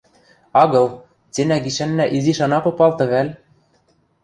–Агыл, 0.61 0.87
ценӓ 1.33 1.57
гишӓннӓ 1.63 2.05
изиш 2.15 2.39
ана 2.45 2.59
попалты 2.65 3.05
вӓл? 3.11 3.27